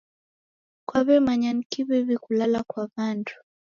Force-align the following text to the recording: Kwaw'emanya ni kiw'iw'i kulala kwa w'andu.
Kwaw'emanya 0.87 1.49
ni 1.55 1.63
kiw'iw'i 1.71 2.17
kulala 2.23 2.59
kwa 2.69 2.83
w'andu. 2.93 3.35